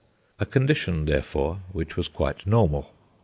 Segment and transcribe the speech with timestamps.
[0.39, 2.91] A condition therefore which was quite normal.